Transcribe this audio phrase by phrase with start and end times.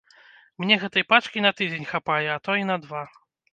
[0.63, 3.07] Мне гэткай пачкі на тыдзень хапае, а то і на два.